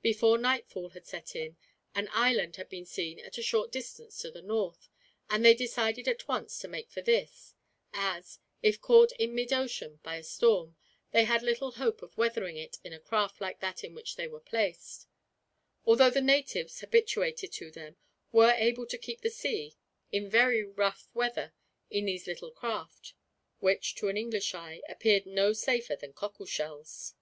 Before 0.00 0.38
nightfall 0.38 0.88
had 0.88 1.06
set 1.06 1.36
in, 1.36 1.58
an 1.94 2.08
island 2.12 2.56
had 2.56 2.70
been 2.70 2.86
seen 2.86 3.18
at 3.20 3.36
a 3.36 3.42
short 3.42 3.70
distance 3.70 4.16
to 4.20 4.30
the 4.30 4.40
north, 4.40 4.88
and 5.28 5.44
they 5.44 5.52
decided 5.52 6.08
at 6.08 6.26
once 6.26 6.58
to 6.60 6.66
make 6.66 6.90
for 6.90 7.02
this; 7.02 7.54
as, 7.92 8.38
if 8.62 8.80
caught 8.80 9.12
in 9.18 9.34
mid 9.34 9.52
ocean 9.52 10.00
by 10.02 10.16
a 10.16 10.22
storm, 10.24 10.76
they 11.10 11.24
had 11.24 11.42
little 11.42 11.72
hope 11.72 12.00
of 12.00 12.16
weathering 12.16 12.56
it 12.56 12.78
in 12.84 12.94
a 12.94 12.98
craft 12.98 13.38
like 13.38 13.60
that 13.60 13.84
in 13.84 13.94
which 13.94 14.16
they 14.16 14.26
were 14.26 14.40
placed; 14.40 15.08
although 15.84 16.08
the 16.08 16.22
natives, 16.22 16.80
habituated 16.80 17.52
to 17.52 17.70
them, 17.70 17.96
were 18.32 18.54
able 18.56 18.86
to 18.86 18.96
keep 18.96 19.20
the 19.20 19.28
sea 19.28 19.76
in 20.10 20.30
very 20.30 20.64
rough 20.64 21.06
weather 21.12 21.52
in 21.90 22.06
these 22.06 22.26
little 22.26 22.50
craft; 22.50 23.12
which, 23.58 23.94
to 23.94 24.08
an 24.08 24.16
English 24.16 24.54
eye, 24.54 24.80
appeared 24.88 25.26
no 25.26 25.52
safer 25.52 25.96
than 25.96 26.14
cockleshells. 26.14 27.12